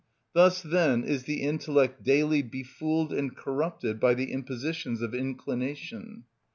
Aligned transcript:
Thus 0.33 0.63
then 0.63 1.03
is 1.03 1.25
the 1.25 1.43
intellect 1.43 2.01
daily 2.01 2.41
befooled 2.41 3.13
and 3.13 3.35
corrupted 3.37 3.99
by 3.99 4.15
the 4.15 4.31
impositions 4.31 4.99
of 4.99 5.13
inclination. 5.13 6.23